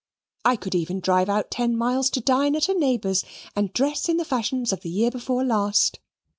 [0.43, 3.23] I could even drive out ten miles to dine at a neighbour's,
[3.55, 5.99] and dress in the fashions of the year before last.